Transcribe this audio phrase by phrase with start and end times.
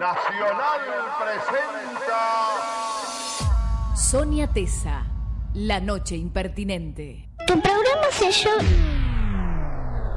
[0.00, 0.80] Nacional
[1.20, 2.20] presenta
[3.94, 5.04] Sonia Tesa,
[5.52, 7.28] La Noche Impertinente.
[7.46, 8.62] Tu programa se llama...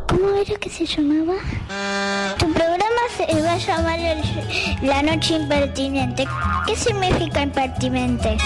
[0.07, 1.33] ¿Cómo era que se llamaba?
[2.39, 6.25] Tu programa se va a llamar el- La Noche Impertinente.
[6.65, 8.37] ¿Qué significa impertinente?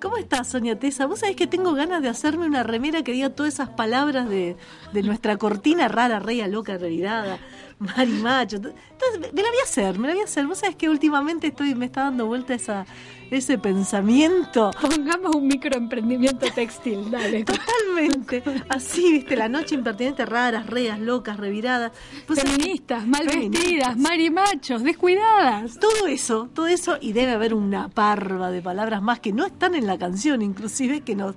[0.00, 1.06] ¿Cómo estás, Sonia Tesa?
[1.06, 4.56] Vos sabés que tengo ganas de hacerme una remera que diga todas esas palabras de,
[4.92, 7.38] de nuestra cortina rara, reya, loca, revirada,
[7.78, 8.58] marimacho.
[9.04, 10.46] Entonces, me la voy a hacer, me la voy a hacer.
[10.46, 12.86] Vos sabés que últimamente estoy, me está dando vuelta esa,
[13.30, 14.70] ese pensamiento.
[14.80, 17.44] Pongamos un microemprendimiento textil, dale.
[17.44, 18.42] Totalmente.
[18.68, 21.92] Así, viste, la noche impertinente, raras, reas, locas, reviradas.
[22.28, 23.62] Feministas, mal Feministas.
[23.62, 25.78] vestidas, marimachos, descuidadas.
[25.78, 29.74] Todo eso, todo eso, y debe haber una parva de palabras más que no están
[29.74, 31.34] en la canción, inclusive, que nos,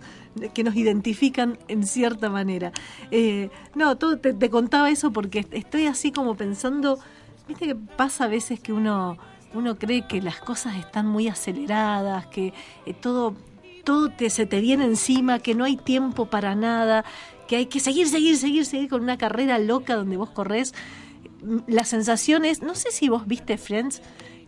[0.53, 2.71] que nos identifican en cierta manera.
[3.11, 6.99] Eh, no, todo, te, te contaba eso porque estoy así como pensando,
[7.47, 9.17] viste que pasa a veces que uno,
[9.53, 12.53] uno cree que las cosas están muy aceleradas, que
[12.85, 13.35] eh, todo,
[13.83, 17.05] todo te, se te viene encima, que no hay tiempo para nada,
[17.47, 20.73] que hay que seguir, seguir, seguir, seguir con una carrera loca donde vos corres
[21.67, 24.01] la sensación es, no sé si vos viste Friends,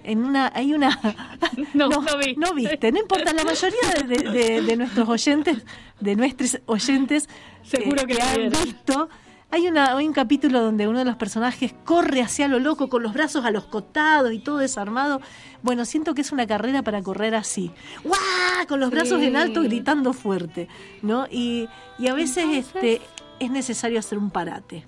[0.03, 0.99] en una, hay una...
[1.73, 2.35] No, no vi.
[2.35, 5.57] No viste, no importa, la mayoría de, de- de- de nuestros oyentes,
[5.99, 7.29] de nuestros oyentes,
[7.63, 8.63] Seguro que la han vieron.
[8.63, 9.09] visto,
[9.49, 13.01] hay, una, hay un capítulo donde uno de los personajes corre hacia lo loco con
[13.03, 15.21] los brazos a los costados y todo desarmado.
[15.63, 17.71] Bueno, siento que es una carrera para correr así.
[18.03, 18.67] ¡Guau!
[18.67, 20.67] Con los brazos en alto gritando fuerte,
[21.01, 21.27] ¿no?
[21.31, 23.01] Y, y a veces Entonces- este,
[23.39, 24.83] es necesario hacer un parate.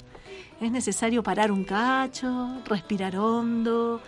[0.59, 4.01] Es necesario parar un cacho, respirar hondo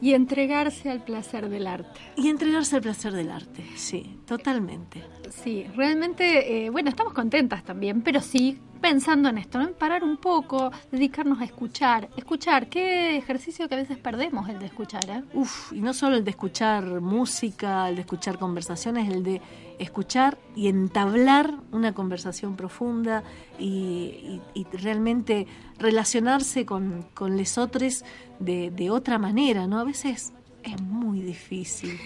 [0.00, 2.00] Y entregarse al placer del arte.
[2.16, 3.62] y entregarse al placer del arte.
[3.76, 5.04] Sí, totalmente.
[5.28, 9.68] Sí, realmente, eh, bueno, estamos contentas también, pero sí pensando en esto, ¿no?
[9.68, 12.08] En parar un poco, dedicarnos a escuchar.
[12.16, 15.22] Escuchar, qué ejercicio que a veces perdemos el de escuchar, ¿eh?
[15.34, 19.40] Uf, y no solo el de escuchar música, el de escuchar conversaciones, el de
[19.78, 23.22] escuchar y entablar una conversación profunda
[23.58, 24.40] y,
[24.72, 25.46] realmente
[25.78, 28.04] relacionarse con, con lesotres
[28.38, 29.78] de, de otra manera, ¿no?
[29.78, 31.98] A veces es muy difícil,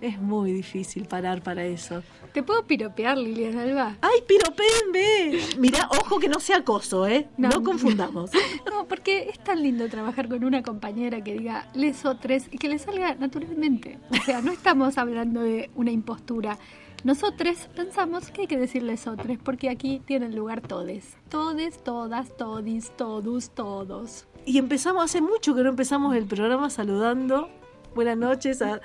[0.00, 2.02] es muy difícil parar para eso.
[2.32, 3.96] ¿Te puedo piropear, Lilian Alba?
[4.00, 5.40] ¡Ay, piropéenme!
[5.58, 7.28] Mirá, ojo que no sea acoso, ¿eh?
[7.36, 7.48] No.
[7.48, 8.30] No, confundamos.
[8.70, 12.78] No, porque es tan lindo trabajar con una compañera que diga lesotres y que le
[12.78, 13.98] salga naturalmente.
[14.10, 16.58] O sea, no estamos hablando de una impostura.
[17.02, 21.16] Nosotros pensamos que hay que decir lesotres porque aquí tienen lugar todes.
[21.28, 24.26] Todes, todas, todis, todos, todos.
[24.46, 27.50] Y empezamos, hace mucho que no empezamos el programa saludando.
[27.94, 28.80] Buenas noches a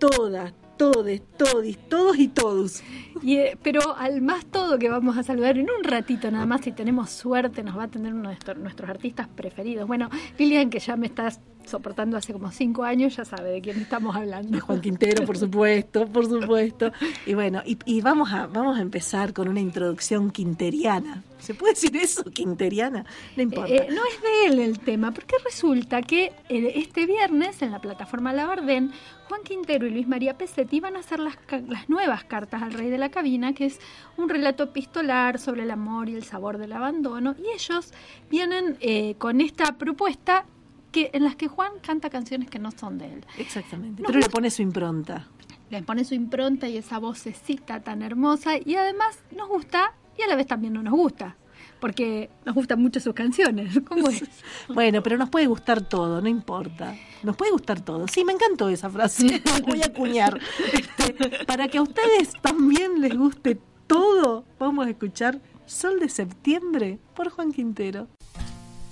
[0.00, 2.82] todas, todes, todis, todos y todos.
[3.24, 6.72] Eh, pero al más todo que vamos a saludar en un ratito nada más, si
[6.72, 9.86] tenemos suerte, nos va a tener uno de nuestros artistas preferidos.
[9.86, 10.08] Bueno,
[10.38, 14.16] Lilian, que ya me estás soportando hace como cinco años, ya sabe de quién estamos
[14.16, 14.50] hablando.
[14.50, 16.92] De Juan Quintero, por supuesto, por supuesto.
[17.26, 21.22] Y bueno, y, y vamos, a, vamos a empezar con una introducción quinteriana.
[21.38, 23.06] ¿Se puede decir eso, quinteriana?
[23.36, 23.72] No importa.
[23.72, 27.80] Eh, no es de él el tema, porque resulta que eh, este viernes en la
[27.80, 28.92] plataforma Labardén,
[29.28, 31.38] Juan Quintero y Luis María Pesetti van a hacer las,
[31.68, 33.78] las nuevas cartas al rey de la cabina, que es
[34.16, 37.92] un relato epistolar sobre el amor y el sabor del abandono, y ellos
[38.28, 40.44] vienen eh, con esta propuesta
[40.90, 43.24] que en las que Juan canta canciones que no son de él.
[43.38, 44.02] Exactamente.
[44.02, 45.28] no, Pero le pone su impronta.
[45.70, 50.26] Le pone su impronta y esa vocecita tan hermosa, y además nos gusta y a
[50.26, 51.36] la vez también no nos gusta.
[51.80, 53.80] Porque nos gustan mucho sus canciones.
[53.88, 54.22] ¿Cómo es?
[54.68, 56.94] Bueno, pero nos puede gustar todo, no importa.
[57.22, 58.06] Nos puede gustar todo.
[58.06, 59.42] Sí, me encantó esa frase.
[59.66, 60.38] Voy a acuñar.
[60.72, 66.98] Este, para que a ustedes también les guste todo, vamos a escuchar Sol de Septiembre
[67.14, 68.08] por Juan Quintero.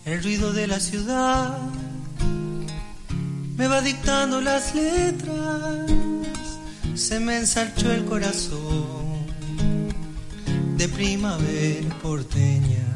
[0.04, 1.58] El ruido de la ciudad
[3.58, 5.90] me va dictando las letras,
[6.94, 9.26] se me ensalchó el corazón
[10.76, 12.86] de primavera porteña.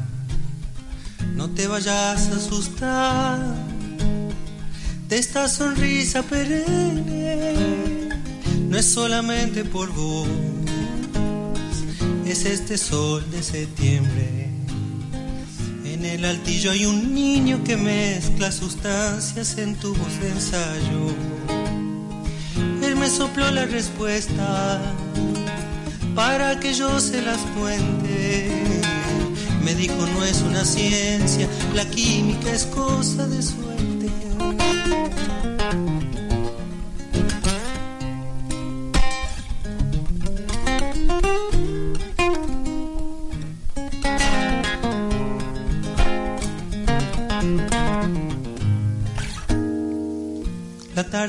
[1.35, 3.39] No te vayas a asustar
[5.09, 8.07] de esta sonrisa perenne,
[8.69, 10.29] no es solamente por vos,
[12.25, 14.32] es este sol de septiembre.
[16.13, 21.07] El altillo hay un niño que mezcla sustancias en tu voz de ensayo.
[22.83, 24.79] Él me sopló la respuesta
[26.13, 28.47] para que yo se las cuente.
[29.63, 34.22] Me dijo no es una ciencia, la química es cosa de suerte.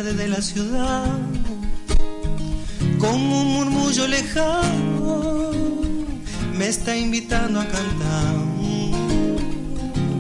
[0.03, 1.07] De la ciudad,
[2.99, 5.51] como un murmullo lejano,
[6.53, 8.35] me está invitando a cantar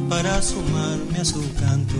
[0.08, 1.96] para sumarme a su canto.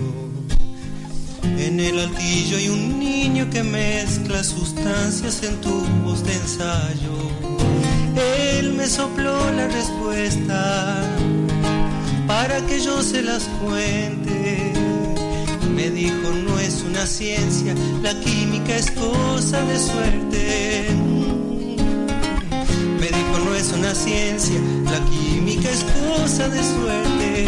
[1.57, 7.17] En el altillo hay un niño que mezcla sustancias en tubos de ensayo.
[8.53, 11.03] Él me sopló la respuesta
[12.25, 14.71] para que yo se las cuente.
[15.75, 20.87] Me dijo, no es una ciencia, la química es cosa de suerte.
[22.99, 27.45] Me dijo, no es una ciencia, la química es cosa de suerte.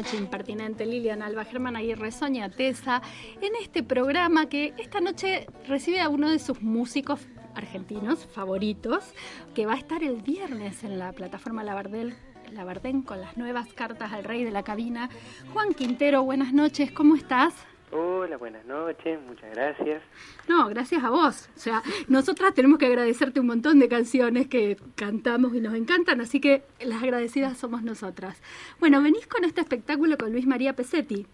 [0.00, 3.02] Noche impertinente, Lilian Alba, Germán Aguirre, Soña Tesa,
[3.42, 7.20] en este programa que esta noche recibe a uno de sus músicos
[7.54, 9.12] argentinos favoritos,
[9.54, 12.14] que va a estar el viernes en la plataforma Labardel,
[12.50, 15.10] Labardén con las nuevas cartas al rey de la cabina.
[15.52, 17.52] Juan Quintero, buenas noches, ¿cómo estás?
[17.92, 20.00] Hola, buenas noches, muchas gracias.
[20.46, 21.48] No, gracias a vos.
[21.56, 26.20] O sea, nosotras tenemos que agradecerte un montón de canciones que cantamos y nos encantan,
[26.20, 28.40] así que las agradecidas somos nosotras.
[28.78, 31.26] Bueno, venís con este espectáculo con Luis María Pesetti.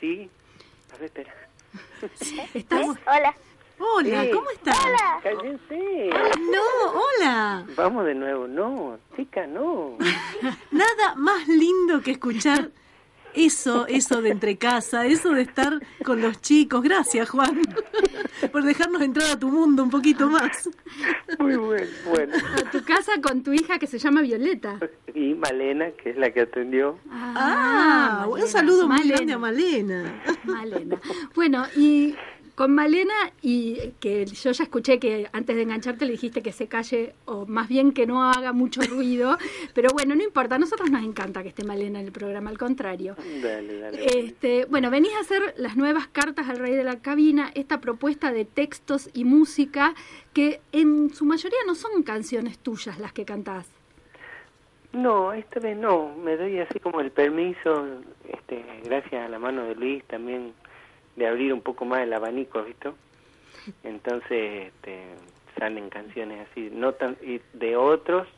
[0.00, 0.28] Sí,
[0.92, 1.34] a ver, espera.
[2.54, 2.86] Estás...
[3.06, 3.34] Hola.
[3.78, 4.30] Hola, Sí.
[4.32, 4.76] ¿cómo estás?
[5.22, 6.10] Cállense.
[6.50, 7.66] No, hola.
[7.76, 8.46] Vamos de nuevo.
[8.46, 9.96] No, chica, no.
[10.70, 12.70] Nada más lindo que escuchar
[13.34, 16.82] eso, eso de entre casa, eso de estar con los chicos.
[16.82, 17.60] Gracias, Juan,
[18.52, 20.68] por dejarnos entrar a tu mundo un poquito más.
[21.38, 21.86] Muy bueno.
[22.08, 22.34] Bueno.
[22.36, 24.78] A tu casa con tu hija que se llama Violeta.
[25.14, 26.98] Y Malena, que es la que atendió.
[27.10, 28.48] Ah, un Malena.
[28.50, 29.14] saludo muy Malena.
[29.16, 30.22] grande a Malena.
[30.44, 31.00] Malena.
[31.34, 32.14] Bueno, y
[32.54, 36.68] con Malena, y que yo ya escuché que antes de engancharte le dijiste que se
[36.68, 39.36] calle, o más bien que no haga mucho ruido,
[39.74, 42.58] pero bueno, no importa, a nosotros nos encanta que esté Malena en el programa, al
[42.58, 43.16] contrario.
[43.42, 44.06] Dale, dale.
[44.06, 48.32] Este, bueno, venís a hacer las nuevas cartas al rey de la cabina, esta propuesta
[48.32, 49.94] de textos y música
[50.32, 53.68] que en su mayoría no son canciones tuyas las que cantás.
[54.94, 56.14] No, esta vez no.
[56.16, 57.86] Me doy así como el permiso,
[58.28, 60.54] este, gracias a la mano de Luis también,
[61.16, 62.96] de abrir un poco más el abanico, ¿visto?
[63.82, 65.04] Entonces este,
[65.58, 68.28] salen canciones así, no tan y de otros,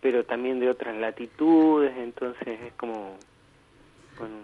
[0.00, 1.92] pero también de otras latitudes.
[1.96, 3.18] Entonces es como,
[4.18, 4.36] bueno,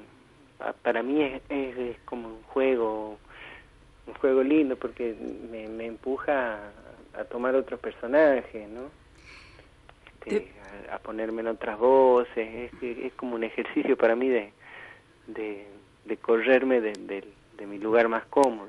[0.59, 3.19] pa- para mí es, es, es como un juego,
[4.07, 5.15] un juego lindo porque
[5.51, 6.55] me, me empuja
[7.15, 8.91] a, a tomar otros personajes, ¿no?
[10.21, 10.53] Este,
[10.91, 14.53] a, a ponerme en otras voces, es, es como un ejercicio para mí de,
[15.27, 15.67] de,
[16.05, 18.69] de correrme de, de- de mi lugar más cómodo.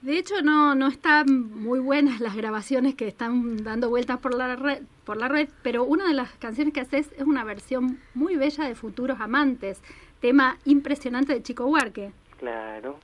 [0.00, 4.54] De hecho, no, no están muy buenas las grabaciones que están dando vueltas por la
[4.54, 8.36] red, por la red, pero una de las canciones que haces es una versión muy
[8.36, 9.82] bella de Futuros Amantes,
[10.20, 12.12] tema impresionante de Chico Huarque.
[12.38, 12.98] Claro,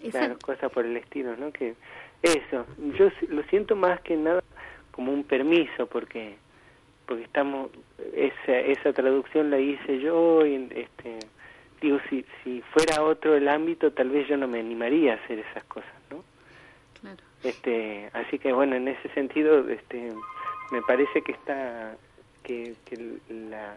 [0.00, 1.50] Esa- claro, cosas por el estilo, ¿no?
[1.52, 1.74] Que
[2.22, 2.64] eso,
[2.96, 4.42] yo lo siento más que nada
[4.92, 6.36] como un permiso porque
[7.06, 7.70] porque estamos
[8.12, 11.18] esa esa traducción la hice yo y este
[11.80, 15.38] digo si si fuera otro el ámbito tal vez yo no me animaría a hacer
[15.40, 16.22] esas cosas, ¿no?
[17.00, 17.22] Claro.
[17.44, 20.12] este así que bueno en ese sentido este
[20.72, 21.96] me parece que está
[22.42, 23.18] que, que
[23.50, 23.76] la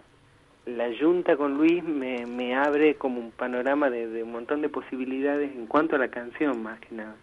[0.66, 4.70] la junta con Luis me, me abre como un panorama de, de un montón de
[4.70, 7.16] posibilidades en cuanto a la canción más que nada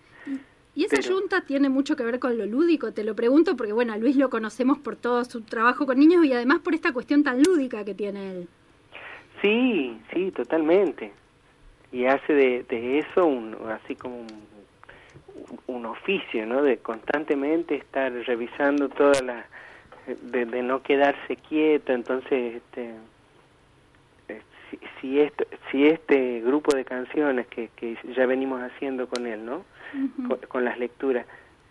[0.75, 3.73] Y esa Pero- yunta tiene mucho que ver con lo lúdico, te lo pregunto porque,
[3.73, 6.93] bueno, a Luis lo conocemos por todo su trabajo con niños y además por esta
[6.93, 8.49] cuestión tan lúdica que tiene él.
[9.43, 11.13] Sí sí totalmente.
[11.93, 14.27] Y hace de, de eso un así como un,
[15.67, 19.45] un oficio no de constantemente estar revisando todas las
[20.23, 21.93] de, de no quedarse quieto.
[21.93, 22.91] Entonces este
[24.29, 29.27] eh, si, si este si este grupo de canciones que, que ya venimos haciendo con
[29.27, 29.65] él no
[30.29, 31.25] con, con las lecturas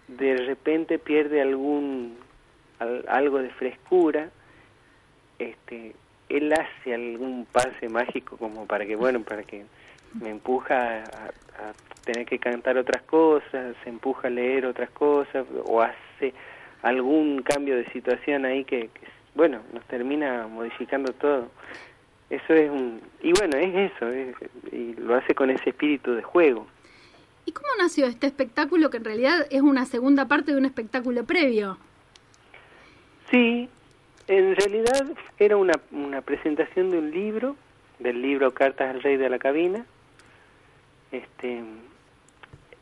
[0.08, 2.18] de repente pierde algún
[2.80, 4.30] al- algo de frescura
[5.38, 5.94] este
[6.30, 9.66] él hace algún pase mágico como para que bueno para que
[10.22, 11.74] me empuja a, a
[12.06, 16.34] tener que cantar otras cosas se empuja a leer otras cosas o hace
[16.82, 21.50] algún cambio de situación ahí que, que, bueno nos termina modificando todo
[22.30, 24.36] eso es un y bueno es eso es-
[24.74, 26.68] y lo hace con ese espíritu de juego
[27.46, 31.24] ¿Y cómo nació este espectáculo que en realidad es una segunda parte de un espectáculo
[31.24, 31.78] previo?
[33.32, 33.70] Sí,
[34.28, 35.06] en realidad
[35.40, 37.56] era una, una presentación de un libro,
[38.00, 39.86] del libro Cartas al Rey de la Cabina.
[41.12, 41.64] Este,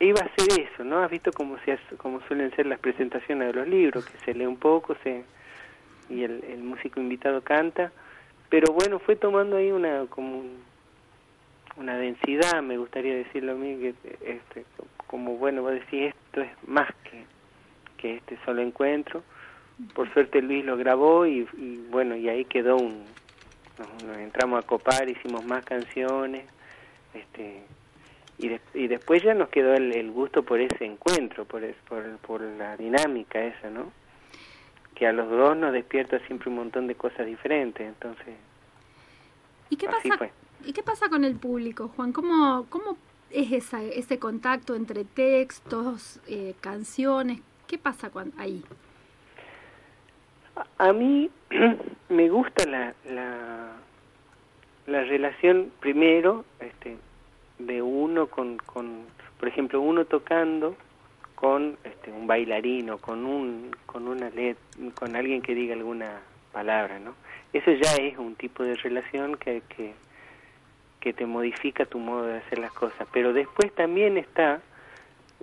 [0.00, 0.98] iba a ser eso, ¿no?
[1.02, 4.46] Has visto cómo, se cómo suelen ser las presentaciones de los libros, que se lee
[4.46, 5.24] un poco se
[6.08, 7.90] y el, el músico invitado canta,
[8.48, 10.64] pero bueno, fue tomando ahí una como un-
[11.78, 13.88] una densidad, me gustaría decirlo a mí, que
[14.24, 14.64] este,
[15.08, 17.24] como bueno, vos decís, esto es más que,
[17.98, 19.22] que este solo encuentro.
[19.94, 23.04] Por suerte Luis lo grabó y, y bueno, y ahí quedó un...
[23.78, 26.46] Nos, nos entramos a copar, hicimos más canciones,
[27.12, 27.62] este
[28.38, 31.76] y, de- y después ya nos quedó el, el gusto por ese encuentro, por, es-
[31.88, 33.92] por, por la dinámica esa, ¿no?
[34.94, 38.34] Que a los dos nos despierta siempre un montón de cosas diferentes, entonces
[39.68, 40.18] ¿Y qué así pasa?
[40.18, 40.32] fue.
[40.64, 42.12] ¿Y qué pasa con el público, Juan?
[42.12, 42.96] ¿Cómo, cómo
[43.30, 47.40] es esa, ese contacto entre textos, eh, canciones?
[47.66, 48.62] ¿Qué pasa cuan- ahí?
[50.78, 51.30] A- mí
[52.08, 53.72] me gusta la, la,
[54.86, 56.96] la relación primero este,
[57.58, 59.02] de uno con, con,
[59.38, 60.76] por ejemplo, uno tocando
[61.34, 64.30] con este, un bailarino, con un, con una
[64.94, 66.20] con alguien que diga alguna
[66.52, 67.14] palabra, ¿no?
[67.52, 69.92] Eso ya es un tipo de relación que, que,
[71.00, 73.06] que te modifica tu modo de hacer las cosas.
[73.12, 74.60] Pero después también está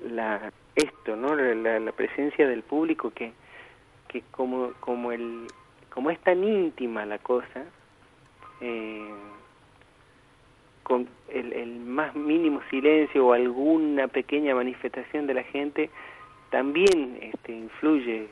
[0.04, 1.36] la esto, ¿no?
[1.36, 3.34] La- la presencia del público que
[4.14, 5.48] que como como el
[5.90, 7.64] como es tan íntima la cosa
[8.62, 9.10] eh,
[10.84, 15.90] con el, el más mínimo silencio o alguna pequeña manifestación de la gente
[16.52, 18.28] también este influye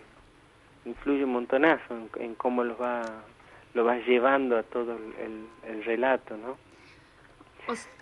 [0.85, 3.01] influye un montonazo en, en cómo los va
[3.73, 5.47] lo vas llevando a todo el, el-
[5.77, 6.57] el relato no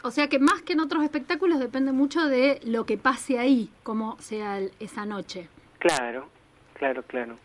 [0.03, 3.69] O, sea que más que en otros espectáculos depende mucho de lo que pase ahí,
[3.83, 5.47] como sea el- esa noche.
[5.77, 6.27] claro
[6.73, 7.35] claro claro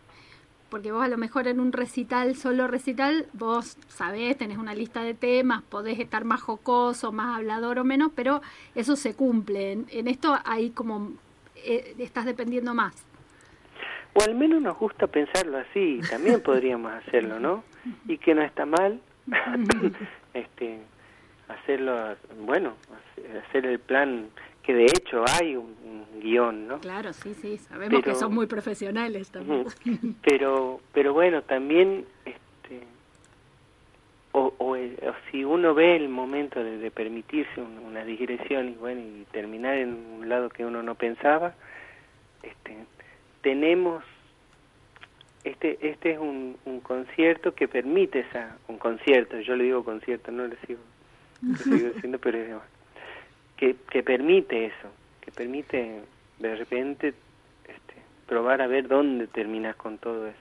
[0.74, 5.04] Porque vos a lo mejor en un recital, solo recital, vos sabés, tenés una lista
[5.04, 8.42] de temas, podés estar más jocoso, más hablador o menos, pero
[8.74, 9.70] eso se cumple.
[9.70, 11.12] En, en esto ahí como
[11.54, 13.06] eh, estás dependiendo más.
[14.14, 17.62] O al menos nos gusta pensarlo así, también podríamos hacerlo, ¿no?
[18.08, 19.00] Y que no está mal
[20.34, 20.80] este
[21.46, 22.74] hacerlo, bueno,
[23.46, 24.26] hacer el plan,
[24.64, 26.78] que de hecho hay un, un guion, ¿no?
[26.80, 29.66] Claro, sí, sí, sabemos que Pero- son muy profesionales también.
[30.22, 32.80] Pero, pero bueno, también, este,
[34.32, 38.70] o, o, el- o si uno ve el momento de, de permitirse un- una digresión
[38.70, 41.54] y bueno, y terminar en un lado que uno no pensaba,
[42.42, 42.76] este,
[43.42, 44.02] tenemos,
[45.44, 50.30] este, este es un, un concierto que permite esa, un concierto, yo le digo concierto,
[50.32, 50.80] no le sigo,
[51.42, 52.54] le sigo diciendo, pero es,
[53.56, 54.88] que, que permite eso,
[55.20, 56.02] que permite
[56.38, 57.08] de repente
[57.64, 57.94] este,
[58.26, 60.38] probar a ver dónde terminas con todo eso.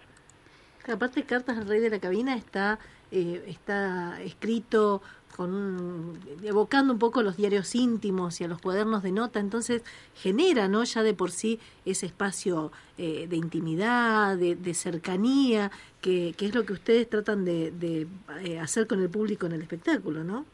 [0.92, 2.78] Aparte, Cartas al Rey de la Cabina está,
[3.12, 5.02] eh, está escrito
[5.38, 9.82] con un- evocando un poco los diarios íntimos y a los cuadernos de nota, entonces
[10.14, 10.84] genera, ¿no?
[10.84, 16.54] Ya de por sí ese espacio eh, de intimidad, de, de cercanía, que, que es
[16.54, 18.06] lo que ustedes tratan de, de,
[18.44, 20.46] eh, hacer con el público en el espectáculo, ¿no?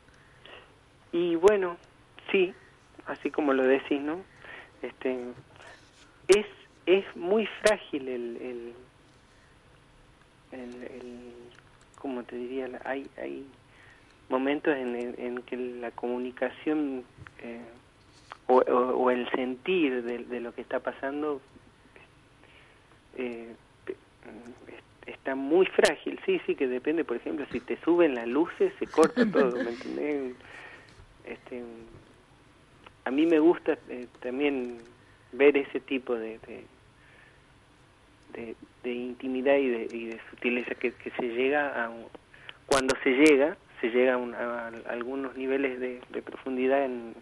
[1.11, 1.75] Y bueno,
[2.31, 2.53] sí,
[3.05, 4.25] así como lo decís, ¿no?
[4.81, 5.17] Este,
[6.27, 6.45] es,
[6.85, 8.75] es muy frágil el, el,
[10.51, 11.49] el, el-
[11.95, 12.69] ¿cómo te diría?
[12.85, 13.45] Hay, hay
[14.29, 17.05] momentos en, en, en que la comunicación
[17.39, 17.65] eh,
[18.47, 21.41] o, o- o el sentir de, de lo que está pasando
[23.13, 23.55] eh,
[25.05, 26.19] está muy frágil.
[26.25, 29.71] Sí, sí, que depende, por ejemplo, si te suben las luces, se corta todo, ¿me
[29.71, 30.35] entendés?
[31.25, 31.63] Este,
[33.05, 34.77] a mí me gusta eh, también
[35.31, 36.63] ver ese tipo de, de,
[38.33, 41.91] de, de intimidad y de, y de sutileza que, que se llega a
[42.65, 47.13] cuando se llega se llega a, un- a- a algunos niveles de, de profundidad en,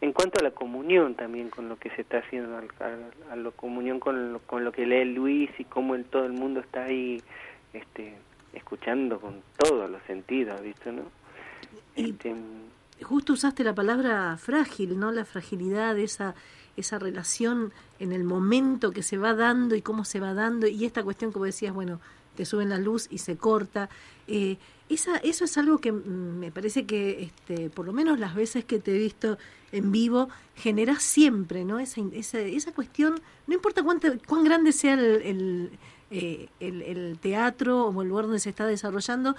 [0.00, 2.68] en cuanto a la comunión también con lo que se está haciendo al-
[3.30, 6.32] a, la comunión con lo, con lo que lee Luis y cómo el, todo el
[6.32, 7.22] mundo está ahí
[7.72, 8.14] este
[8.52, 11.02] escuchando con todos los sentidos ¿viste, no?
[11.96, 12.34] Y- Este,
[13.02, 15.10] Justo usaste la palabra frágil, ¿no?
[15.12, 16.34] La fragilidad, esa,
[16.76, 20.84] esa relación en el momento que se va dando y cómo se va dando, y
[20.84, 22.00] esta cuestión, como decías, bueno,
[22.36, 23.88] te suben la luz y se corta.
[24.28, 24.56] Eh,
[24.88, 28.78] esa, eso es algo que me parece que, este, por lo menos las veces que
[28.78, 29.38] te he visto
[29.72, 31.78] en vivo, generas siempre, ¿no?
[31.78, 35.70] Esa, esa, esa cuestión, no importa cuánto, cuán grande sea el, el,
[36.10, 39.36] eh, el- el teatro o el lugar donde se está desarrollando,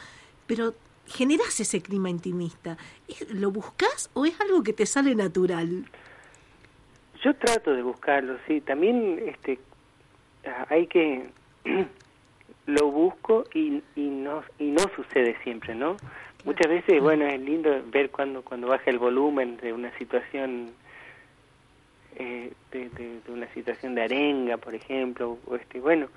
[0.47, 0.73] pero
[1.07, 2.77] generas ese clima intimista.
[3.07, 5.85] ¿Es- ¿Lo buscas o es algo que te sale natural?
[7.23, 8.61] Yo trato de buscarlo, sí.
[8.61, 9.59] También este,
[10.69, 11.29] hay que
[12.65, 15.97] lo busco y, y no y no sucede siempre, ¿no?
[16.43, 20.71] Muchas veces, bueno, es lindo ver cuando cuando baja el volumen de una situación,
[22.15, 26.07] eh, de, de- de una situación de arenga, por ejemplo, o este, bueno,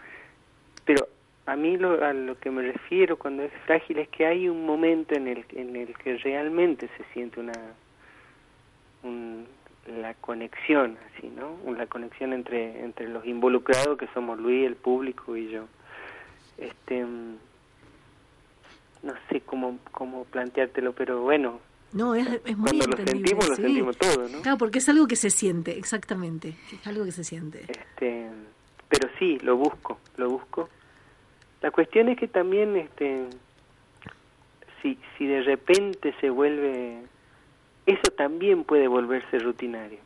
[0.87, 1.07] pero
[1.46, 4.64] a mí lo, a lo que me refiero cuando es frágil es que hay un
[4.64, 7.52] momento en el, en el que realmente se siente una
[9.02, 9.46] un-
[9.98, 11.58] la conexión, así, ¿no?
[11.76, 15.66] La conexión entre entre los involucrados que somos Luis, el público y yo.
[16.56, 17.36] Este mm,
[19.02, 21.60] no sé cómo cómo planteártelo, pero bueno,
[21.92, 23.62] No, es, es muy cuando lo sentimos lo sí.
[23.62, 24.40] sentimos todo, ¿no?
[24.40, 26.54] Claro, porque es algo que se siente, exactamente.
[26.72, 27.66] Es algo que se siente.
[27.68, 28.30] Este,
[28.88, 30.70] pero sí, lo busco, lo busco.
[31.64, 33.25] La cuestión es que también, este,
[34.83, 36.99] si, si de repente se vuelve,
[37.87, 39.99] eso también puede volverse rutinario.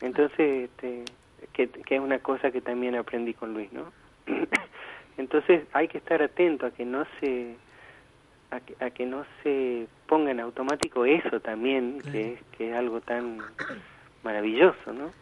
[0.00, 1.04] Entonces, este,
[1.52, 3.92] que, que es una cosa que también aprendí con Luis, ¿no?
[5.16, 7.54] Entonces hay que estar atento a que no se
[8.50, 12.76] a que, a que no se ponga en automático eso también, que, es, que es
[12.76, 13.38] algo tan
[14.24, 15.12] maravilloso, ¿no?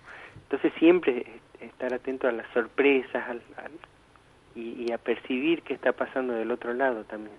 [0.44, 1.26] Entonces siempre
[1.60, 3.93] estar atento a las sorpresas al, al-
[4.54, 7.36] y, y a percibir qué está pasando del otro lado también.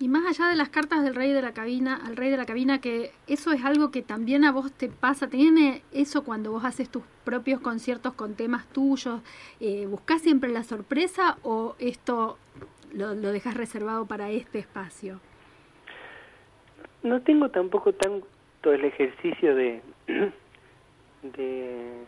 [0.00, 2.46] Y más allá de las cartas del rey de la cabina, al rey de la
[2.46, 6.64] cabina, que eso es algo que también a vos te pasa, ¿tiene eso cuando vos
[6.64, 9.20] haces tus propios conciertos con temas tuyos?
[9.58, 12.38] Eh, ¿Buscás siempre la sorpresa o esto
[12.92, 15.20] lo, lo dejas reservado para este espacio?
[17.02, 19.82] No tengo tampoco tanto el ejercicio de
[21.22, 22.04] de,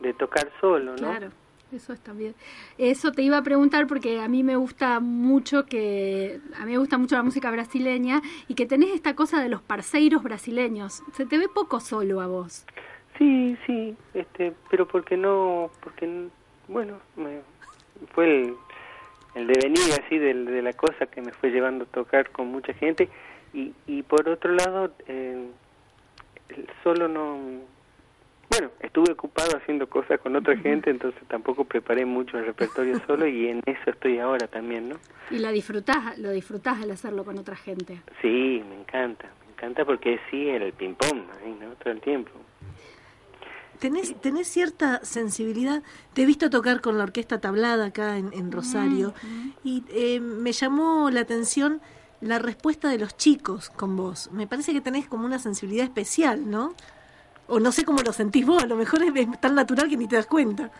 [0.00, 0.96] de tocar solo, ¿no?
[0.96, 1.30] Claro,
[1.72, 2.34] eso está bien.
[2.78, 6.78] Eso te iba a preguntar porque a mí me gusta mucho que a mí me
[6.78, 11.02] gusta mucho la música brasileña y que tenés esta cosa de los parceiros brasileños.
[11.14, 12.64] Se te ve poco solo a vos.
[13.18, 16.28] Sí, sí, este, pero porque no, porque
[16.68, 17.40] bueno, me,
[18.14, 18.54] fue el,
[19.34, 22.72] el devenir así del- de, la cosa que me fue llevando a tocar con mucha
[22.74, 23.08] gente
[23.52, 25.46] y, y por otro lado, eh,
[26.82, 27.38] solo no,
[28.52, 33.26] bueno, estuve ocupado haciendo cosas con otra gente, entonces tampoco preparé mucho el repertorio solo
[33.26, 34.96] y en eso estoy ahora también, ¿no?
[35.30, 38.02] Y la disfrutás, lo disfrutás al hacerlo con otra gente.
[38.20, 41.70] Sí, me encanta, me encanta porque sí, el ping pong, ahí, ¿no?
[41.76, 42.30] Todo el tiempo.
[43.78, 45.82] ¿Tenés, tenés cierta sensibilidad.
[46.12, 49.12] Te he visto tocar con la orquesta tablada acá en, en Rosario
[49.64, 51.80] y eh, me llamó la atención
[52.20, 54.30] la respuesta de los chicos con vos.
[54.30, 56.76] Me parece que tenés como una sensibilidad especial, ¿no?
[57.48, 59.96] O no sé cómo lo sentís vos, a lo mejor es, es tan natural que
[59.96, 60.70] ni te das cuenta.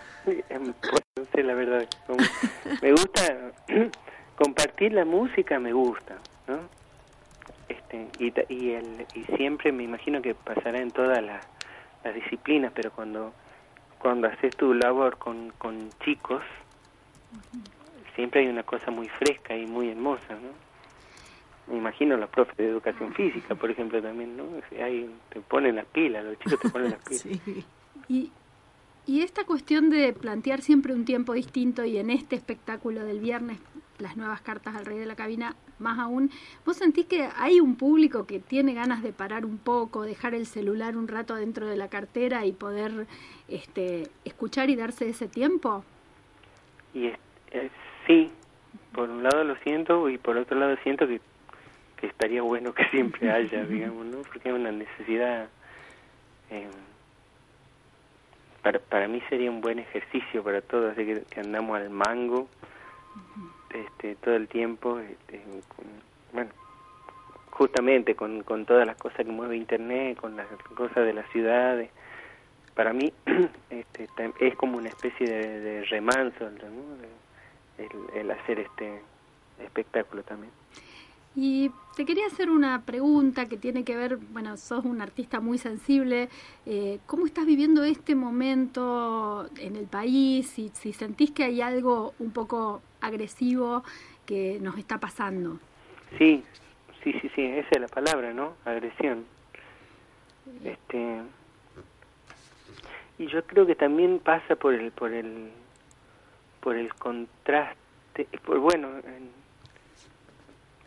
[0.48, 0.72] Em,
[1.16, 1.86] no sé la verdad.
[2.06, 2.22] como-
[2.80, 3.52] me gusta
[4.38, 6.60] compartir la música, me gusta, ¿no?
[7.68, 11.42] Este, y, y, el, y siempre me imagino que pasará en todas las,
[12.04, 13.32] las disciplinas, pero cuando
[13.98, 16.42] cuando haces tu labor con, con chicos,
[18.16, 20.71] siempre hay una cosa muy fresca y muy hermosa, ¿no?
[21.68, 24.44] Me imagino los profes de educación física, por ejemplo, también, ¿no?
[24.82, 27.20] Ahí te ponen las pilas, los chicos te ponen las pilas.
[27.22, 27.64] Sí.
[28.08, 28.30] Y,
[29.06, 33.58] y esta cuestión de plantear siempre un tiempo distinto y en este espectáculo del viernes,
[33.98, 36.30] las nuevas cartas al rey de la cabina, más aún,
[36.66, 40.46] ¿vos sentís que hay un público que tiene ganas de parar un poco, dejar el
[40.46, 43.06] celular un rato dentro de la cartera y poder
[43.48, 45.84] este, escuchar y darse ese tiempo?
[46.94, 47.18] Y es-
[47.52, 47.70] es-
[48.06, 48.28] sí,
[48.92, 51.20] por un lado lo siento y por otro lado siento que,
[52.02, 54.18] que estaría bueno que siempre haya, digamos, ¿no?
[54.22, 55.48] Porque es una necesidad.
[56.50, 56.68] eh,
[58.62, 62.48] para, para mí sería un buen ejercicio para todos, así que, que andamos al mango
[63.70, 65.42] este, todo el tiempo, este,
[65.74, 66.50] con- bueno,
[67.50, 71.90] justamente con, con todas las cosas que mueve Internet, con las cosas de las ciudades.
[72.74, 73.12] Para mí
[73.70, 74.08] este,
[74.40, 77.02] es como una especie de, de remanso ¿no?
[78.14, 79.00] El hacer este
[79.58, 80.52] espectáculo también.
[81.34, 85.56] Y te quería hacer una pregunta que tiene que ver, bueno, sos un artista muy
[85.58, 86.28] sensible,
[86.66, 90.46] eh, ¿cómo estás viviendo este momento en el país?
[90.48, 93.82] Si, si sentís que hay algo un poco agresivo
[94.26, 95.58] que nos está pasando.
[96.18, 96.44] Sí,
[97.02, 98.54] sí, sí, sí, esa es la palabra, ¿no?
[98.64, 99.24] Agresión.
[100.64, 101.22] Este
[103.18, 105.50] y yo creo que también pasa por el por el
[106.60, 109.41] por el contraste, por bueno, en-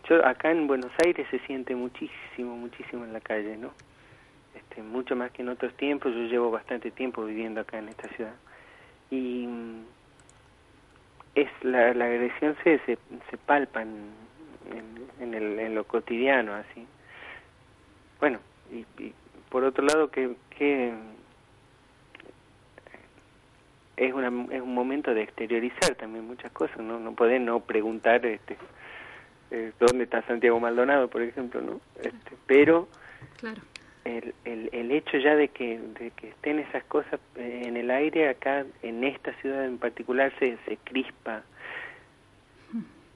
[0.07, 3.71] yo acá en Buenos Aires se siente muchísimo, muchísimo en la calle, ¿no?
[4.55, 6.13] Este, mucho más que en otros tiempos.
[6.13, 8.35] Yo llevo bastante tiempo viviendo acá en esta ciudad
[9.09, 9.83] y mm,
[11.35, 12.97] es la, la agresión se, se,
[13.29, 14.09] se palpa en,
[15.19, 16.87] en, el, en lo cotidiano así
[18.19, 18.39] bueno
[18.71, 19.13] y, y
[19.49, 20.93] por otro lado que, que
[23.97, 28.25] es una es un momento de exteriorizar también muchas cosas no no poder no preguntar
[28.25, 28.57] este
[29.51, 32.87] eh, dónde está Santiago Maldonado por ejemplo no este, pero
[33.37, 33.61] Claro.
[34.05, 37.91] el, el, el hecho ya de que, de que estén esas cosas eh, en el
[37.91, 41.43] aire acá, en esta ciudad en particular, se, se crispa.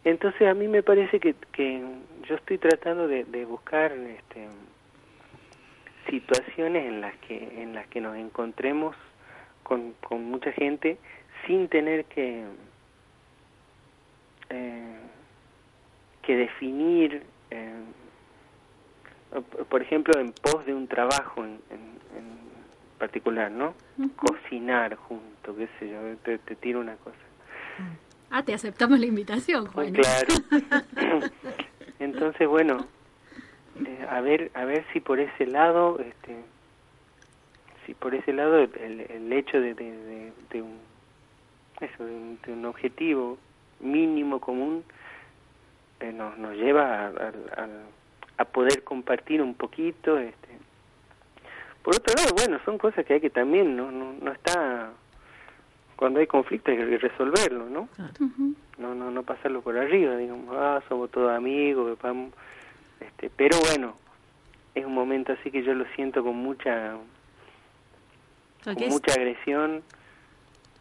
[0.03, 1.81] Entonces a mí me parece que, que
[2.27, 4.47] yo estoy tratando de, de buscar este,
[6.09, 8.95] situaciones en las que en las que nos encontremos
[9.63, 10.97] con, con mucha gente
[11.45, 12.43] sin tener que
[14.49, 14.88] eh,
[16.29, 17.73] que definir eh,
[19.67, 21.79] por ejemplo en pos de un trabajo en, en,
[22.15, 22.27] en
[22.99, 23.73] particular no
[24.15, 27.17] cocinar junto qué sé yo te, te tiro una cosa.
[28.29, 29.91] Ah, te aceptamos la invitación, Juan.
[29.91, 30.35] claro.
[31.99, 32.85] Entonces bueno
[33.83, 36.43] eh, a ver a ver si por ese lado este
[37.87, 40.77] si por ese lado el, el hecho de, de, de, de un
[41.81, 43.39] eso de un, de un objetivo
[43.79, 44.83] mínimo común
[45.99, 47.11] eh, nos nos lleva a,
[48.37, 50.49] a, poder compartir un poquito este.
[51.83, 54.91] Por otro lado bueno son cosas que hay que también no no, no está
[55.95, 57.89] cuando hay conflicto hay que resolverlo no
[58.77, 62.33] no no no pasarlo por arriba digamos ah somos todos amigos vamos
[63.01, 63.95] este pero bueno
[64.75, 66.95] es un momento así que yo lo siento con mucha
[68.63, 69.83] con mucha agresión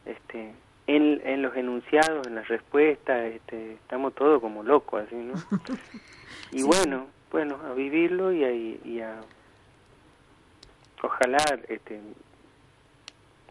[0.06, 0.52] este
[0.88, 5.34] en, en los enunciados en las respuestas este estamos todos como locos así no
[6.50, 6.62] y Sí.
[6.62, 9.20] bueno bueno a vivirlo y a, y a
[11.02, 12.00] ojalá este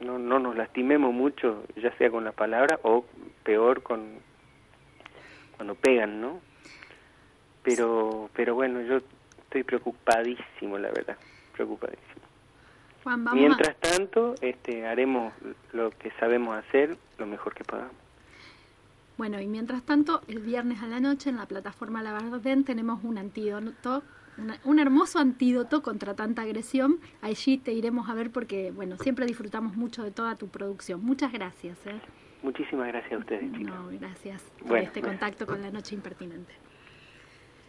[0.01, 3.05] no no nos lastimemos mucho ya sea con la palabra o
[3.43, 4.03] peor con
[5.55, 6.41] cuando pegan no
[7.61, 8.97] pero pero bueno yo
[9.43, 11.17] estoy preocupadísimo la verdad
[11.53, 12.16] preocupadísimo
[13.07, 13.79] Juan, vamos mientras a...
[13.97, 15.33] tanto este haremos
[15.71, 17.93] lo que sabemos hacer lo mejor que podamos
[19.17, 23.03] Bueno, y mientras tanto, el viernes a la noche en la plataforma La Verdad tenemos
[23.03, 24.03] un antídoto,
[24.37, 26.99] una- un hermoso antídoto contra tanta agresión.
[27.21, 31.03] Allí te iremos a ver porque, bueno, siempre disfrutamos mucho de toda tu producción.
[31.03, 31.77] Muchas gracias.
[31.87, 31.99] ¿eh?
[32.43, 35.07] muchísimas gracias a ustedes chicos No, gracias por este bueno.
[35.17, 36.53] contacto con la noche impertinente.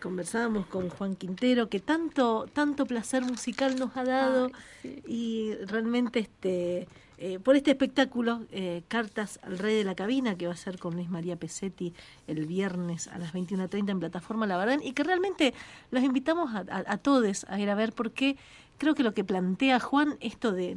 [0.00, 5.02] Conversábamos con Juan Quintero, que tanto, tanto placer musical nos ha dado Ay, sí.
[5.06, 6.88] y realmente este
[7.20, 10.78] eh, por este espectáculo, eh, Cartas al Rey de la Cabina, que va a ser
[10.78, 11.92] con Luis María Pesetti
[12.28, 15.52] el viernes a las 21.30 en plataforma La Verdad, y que realmente
[15.90, 18.36] los invitamos a, a, a todos a ir a ver porque
[18.78, 20.76] creo que lo que plantea Juan, esto de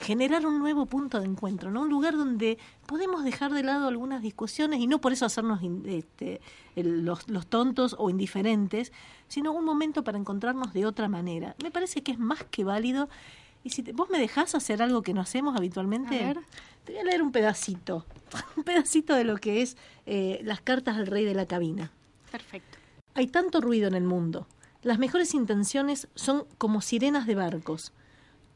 [0.00, 1.82] generar un nuevo punto de encuentro, ¿no?
[1.82, 6.40] Un lugar donde podemos dejar de lado algunas discusiones y no por eso hacernos este,
[6.76, 8.92] los, los tontos o indiferentes,
[9.28, 11.54] sino un momento para encontrarnos de otra manera.
[11.62, 13.08] Me parece que es más que válido.
[13.64, 16.38] Y si te- vos me dejás hacer algo que no hacemos habitualmente, A ver.
[16.84, 18.04] te voy a leer un pedacito,
[18.56, 21.90] un pedacito de lo que es eh, las cartas al rey de la cabina.
[22.30, 22.78] Perfecto.
[23.14, 24.46] Hay tanto ruido en el mundo.
[24.88, 27.92] Las mejores intenciones son como sirenas de barcos.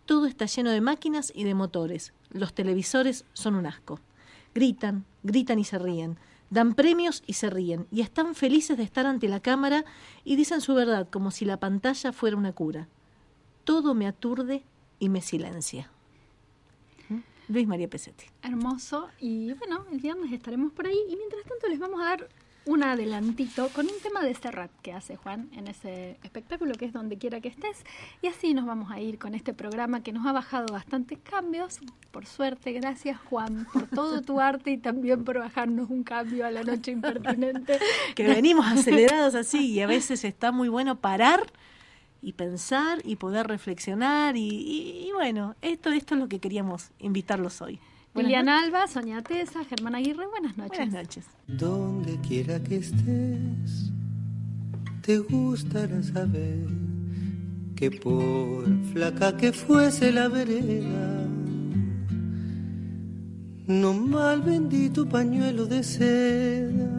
[0.07, 2.15] Todo está lleno de máquinas y de motores.
[2.31, 4.01] Los televisores son un asco.
[4.55, 6.17] Gritan, gritan y se ríen.
[6.49, 7.87] Dan premios y se ríen.
[7.91, 9.85] Y están felices de estar ante la cámara
[10.25, 12.89] y dicen su verdad como si la pantalla fuera una cura.
[13.65, 14.65] Todo me aturde
[14.99, 15.91] y me silencia.
[17.49, 18.25] Luis María Pesetti.
[18.41, 19.11] Hermoso.
[19.21, 20.99] Y bueno, el viernes estaremos por ahí.
[21.11, 22.29] Y mientras tanto les vamos a dar
[22.65, 26.93] un adelantito con un tema de Serrat que hace Juan en ese espectáculo que es
[26.93, 27.83] donde quiera que estés.
[28.23, 31.81] Y así nos vamos a ir con este programa que nos ha bajado bastantes cambios.
[32.13, 36.51] Por suerte, gracias Juan por todo tu arte y también por bajarnos un cambio a
[36.53, 37.79] la noche impertinente.
[38.15, 41.41] que venimos acelerados así y a veces está muy bueno parar
[42.21, 46.91] y pensar y poder reflexionar y, y- y bueno, esto, esto es lo que queríamos
[47.01, 47.81] invitarlos hoy.
[48.15, 50.79] Liliana Alba, Sonia Tesa, Germán Aguirre, buenas no- noches.
[50.79, 51.25] Buenas noches.
[51.49, 53.91] Donde quiera que estés,
[55.01, 56.67] te gustará saber
[57.75, 61.27] que por flaca que fuese la vereda,
[63.67, 66.91] no mal vendí tu pañuelo de seda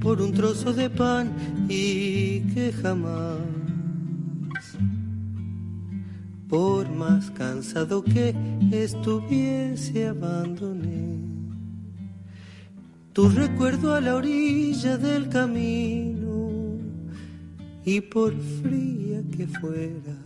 [0.00, 1.30] por un trozo de pan
[1.68, 3.38] y que jamás,
[6.52, 8.34] por más cansado que
[8.70, 11.16] estuviese, abandoné
[13.14, 16.50] tu recuerdo a la orilla del camino
[17.86, 20.18] y por fría que fuera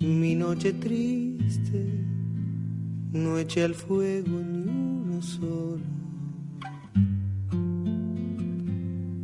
[0.00, 1.86] mi noche triste
[3.12, 5.86] no eché al fuego ni uno solo.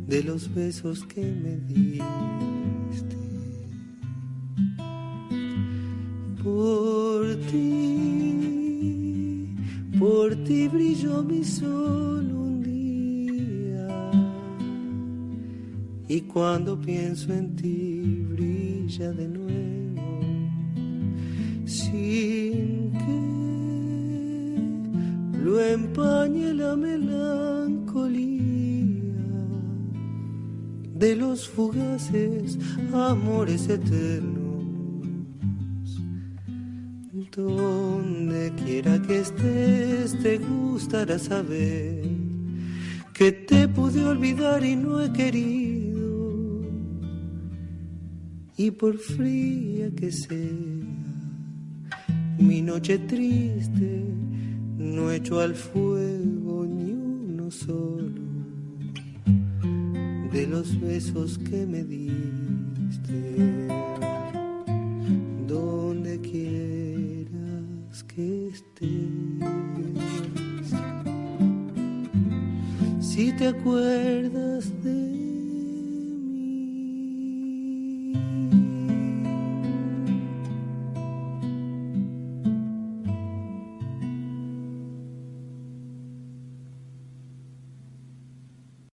[0.07, 2.52] De los besos que me diste
[6.43, 8.35] por ti,
[9.97, 13.87] por ti brilló mi sol un día.
[16.07, 19.63] Y cuando pienso en ti, brilla de nuevo
[21.65, 23.21] sin que
[25.43, 28.23] lo empañe la melancolía
[30.95, 32.59] de los fugaces
[32.93, 34.32] amores eternos.
[37.35, 42.05] Donde quiera que estés, te gustará saber
[43.11, 46.61] que te pude olvidar y no he querido.
[48.55, 50.37] Y por fría que sea
[52.37, 54.03] mi noche triste,
[54.77, 58.21] no echo al fuego ni uno solo
[60.31, 63.62] de los besos que me diste.
[72.99, 74.52] Si te acuerdas